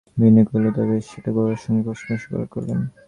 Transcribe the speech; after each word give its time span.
বিনয় 0.17 0.45
কহিল, 0.47 0.65
তা 0.75 0.81
বেশ, 0.89 1.03
সেটা 1.11 1.29
গোরার 1.35 1.59
সঙ্গে 1.63 1.81
পরামর্শ 1.87 2.23
করে 2.31 2.45
করবেন। 2.53 2.79